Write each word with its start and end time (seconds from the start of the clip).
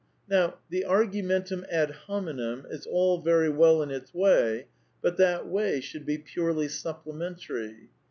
Now, 0.27 0.55
the 0.71 0.83
argumentum 0.83 1.63
ad 1.69 1.91
hominem 1.91 2.65
is 2.71 2.87
all 2.87 3.19
very 3.21 3.51
well 3.51 3.83
in 3.83 3.91
its 3.91 4.11
way, 4.15 4.65
but 4.99 5.17
that 5.17 5.45
way 5.47 5.79
should 5.79 6.07
be 6.07 6.17
purely 6.17 6.69
supplementary. 6.69 7.89